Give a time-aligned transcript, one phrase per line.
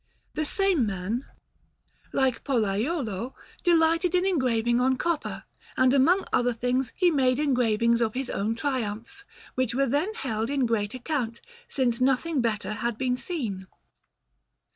[0.33, 1.27] The same man,
[2.11, 5.43] like Pollaiuolo, delighted in engraving on copper;
[5.77, 10.49] and, among other things, he made engravings of his own Triumphs, which were then held
[10.49, 13.67] in great account, since nothing better had been seen.